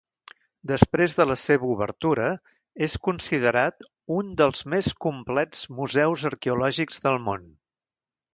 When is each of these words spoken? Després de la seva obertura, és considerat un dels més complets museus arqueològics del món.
Després 0.69 1.15
de 1.17 1.25
la 1.31 1.35
seva 1.41 1.67
obertura, 1.73 2.29
és 2.87 2.95
considerat 3.09 3.85
un 4.17 4.33
dels 4.41 4.65
més 4.75 4.91
complets 5.07 5.63
museus 5.83 6.25
arqueològics 6.33 7.07
del 7.07 7.21
món. 7.29 7.47